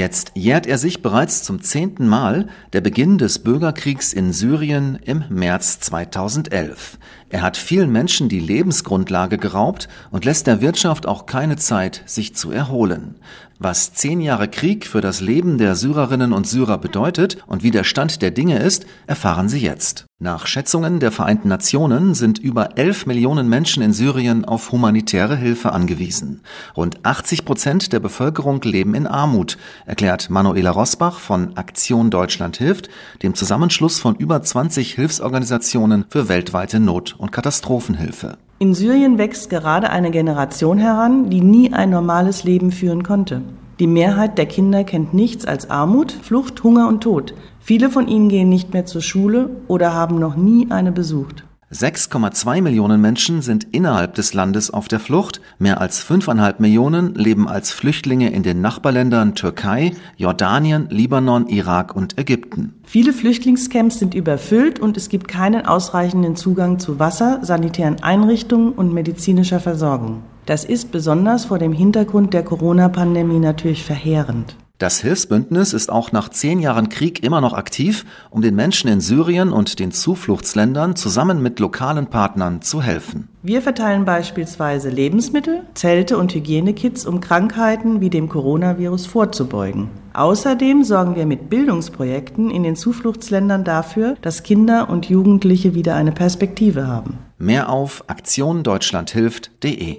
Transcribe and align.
Jetzt 0.00 0.32
jährt 0.34 0.66
er 0.66 0.78
sich 0.78 1.02
bereits 1.02 1.42
zum 1.42 1.60
zehnten 1.60 2.08
Mal 2.08 2.48
der 2.72 2.80
Beginn 2.80 3.18
des 3.18 3.40
Bürgerkriegs 3.40 4.14
in 4.14 4.32
Syrien 4.32 4.98
im 5.04 5.24
März 5.28 5.78
2011. 5.80 6.96
Er 7.28 7.42
hat 7.42 7.58
vielen 7.58 7.92
Menschen 7.92 8.30
die 8.30 8.40
Lebensgrundlage 8.40 9.36
geraubt 9.36 9.90
und 10.10 10.24
lässt 10.24 10.46
der 10.46 10.62
Wirtschaft 10.62 11.06
auch 11.06 11.26
keine 11.26 11.56
Zeit, 11.56 12.02
sich 12.06 12.34
zu 12.34 12.50
erholen. 12.50 13.16
Was 13.58 13.92
zehn 13.92 14.22
Jahre 14.22 14.48
Krieg 14.48 14.86
für 14.86 15.02
das 15.02 15.20
Leben 15.20 15.58
der 15.58 15.74
Syrerinnen 15.74 16.32
und 16.32 16.46
Syrer 16.46 16.78
bedeutet 16.78 17.36
und 17.46 17.62
wie 17.62 17.70
der 17.70 17.84
Stand 17.84 18.22
der 18.22 18.30
Dinge 18.30 18.58
ist, 18.58 18.86
erfahren 19.06 19.50
Sie 19.50 19.60
jetzt. 19.60 20.06
Nach 20.22 20.46
Schätzungen 20.46 21.00
der 21.00 21.12
Vereinten 21.12 21.48
Nationen 21.48 22.14
sind 22.14 22.38
über 22.38 22.76
11 22.76 23.06
Millionen 23.06 23.48
Menschen 23.48 23.82
in 23.82 23.94
Syrien 23.94 24.44
auf 24.44 24.70
humanitäre 24.70 25.34
Hilfe 25.34 25.72
angewiesen. 25.72 26.42
Rund 26.76 27.06
80 27.06 27.46
Prozent 27.46 27.90
der 27.94 28.00
Bevölkerung 28.00 28.60
leben 28.60 28.94
in 28.94 29.06
Armut, 29.06 29.56
erklärt 29.86 30.28
Manuela 30.28 30.72
Rosbach 30.72 31.18
von 31.18 31.56
Aktion 31.56 32.10
Deutschland 32.10 32.58
hilft, 32.58 32.90
dem 33.22 33.34
Zusammenschluss 33.34 33.98
von 33.98 34.14
über 34.14 34.42
20 34.42 34.92
Hilfsorganisationen 34.92 36.04
für 36.10 36.28
weltweite 36.28 36.80
Not- 36.80 37.14
und 37.16 37.32
Katastrophenhilfe. 37.32 38.36
In 38.58 38.74
Syrien 38.74 39.16
wächst 39.16 39.48
gerade 39.48 39.88
eine 39.88 40.10
Generation 40.10 40.76
heran, 40.76 41.30
die 41.30 41.40
nie 41.40 41.72
ein 41.72 41.88
normales 41.88 42.44
Leben 42.44 42.72
führen 42.72 43.04
konnte. 43.04 43.40
Die 43.80 43.86
Mehrheit 43.86 44.36
der 44.36 44.44
Kinder 44.44 44.84
kennt 44.84 45.14
nichts 45.14 45.46
als 45.46 45.70
Armut, 45.70 46.12
Flucht, 46.12 46.62
Hunger 46.62 46.86
und 46.86 47.00
Tod. 47.00 47.32
Viele 47.60 47.88
von 47.88 48.08
ihnen 48.08 48.28
gehen 48.28 48.50
nicht 48.50 48.74
mehr 48.74 48.84
zur 48.84 49.00
Schule 49.00 49.48
oder 49.68 49.94
haben 49.94 50.18
noch 50.18 50.36
nie 50.36 50.70
eine 50.70 50.92
besucht. 50.92 51.44
6,2 51.72 52.60
Millionen 52.60 53.00
Menschen 53.00 53.40
sind 53.40 53.68
innerhalb 53.72 54.14
des 54.16 54.34
Landes 54.34 54.70
auf 54.70 54.88
der 54.88 55.00
Flucht, 55.00 55.40
mehr 55.58 55.80
als 55.80 56.04
5,5 56.04 56.56
Millionen 56.58 57.14
leben 57.14 57.48
als 57.48 57.72
Flüchtlinge 57.72 58.30
in 58.30 58.42
den 58.42 58.60
Nachbarländern 58.60 59.34
Türkei, 59.34 59.92
Jordanien, 60.18 60.88
Libanon, 60.90 61.46
Irak 61.46 61.96
und 61.96 62.18
Ägypten. 62.18 62.74
Viele 62.84 63.14
Flüchtlingscamps 63.14 63.98
sind 63.98 64.14
überfüllt 64.14 64.78
und 64.78 64.98
es 64.98 65.08
gibt 65.08 65.26
keinen 65.26 65.64
ausreichenden 65.64 66.36
Zugang 66.36 66.80
zu 66.80 66.98
Wasser, 66.98 67.38
sanitären 67.42 68.02
Einrichtungen 68.02 68.72
und 68.72 68.92
medizinischer 68.92 69.60
Versorgung. 69.60 70.22
Das 70.46 70.64
ist 70.64 70.92
besonders 70.92 71.44
vor 71.44 71.58
dem 71.58 71.72
Hintergrund 71.72 72.34
der 72.34 72.42
Corona-Pandemie 72.42 73.38
natürlich 73.38 73.84
verheerend. 73.84 74.56
Das 74.80 75.00
Hilfsbündnis 75.02 75.74
ist 75.74 75.92
auch 75.92 76.10
nach 76.10 76.30
zehn 76.30 76.58
Jahren 76.58 76.88
Krieg 76.88 77.22
immer 77.22 77.42
noch 77.42 77.52
aktiv, 77.52 78.06
um 78.30 78.40
den 78.40 78.54
Menschen 78.54 78.88
in 78.88 79.02
Syrien 79.02 79.52
und 79.52 79.78
den 79.78 79.92
Zufluchtsländern 79.92 80.96
zusammen 80.96 81.42
mit 81.42 81.60
lokalen 81.60 82.06
Partnern 82.06 82.62
zu 82.62 82.80
helfen. 82.80 83.28
Wir 83.42 83.60
verteilen 83.60 84.06
beispielsweise 84.06 84.88
Lebensmittel, 84.88 85.64
Zelte 85.74 86.16
und 86.16 86.34
Hygienekits, 86.34 87.04
um 87.04 87.20
Krankheiten 87.20 88.00
wie 88.00 88.08
dem 88.08 88.30
Coronavirus 88.30 89.04
vorzubeugen. 89.04 89.90
Außerdem 90.14 90.82
sorgen 90.82 91.14
wir 91.14 91.26
mit 91.26 91.50
Bildungsprojekten 91.50 92.50
in 92.50 92.62
den 92.62 92.74
Zufluchtsländern 92.74 93.64
dafür, 93.64 94.16
dass 94.22 94.42
Kinder 94.42 94.88
und 94.88 95.10
Jugendliche 95.10 95.74
wieder 95.74 95.94
eine 95.94 96.12
Perspektive 96.12 96.88
haben. 96.88 97.18
Mehr 97.36 97.68
auf 97.68 98.04
aktiondeutschlandhilft.de 98.06 99.98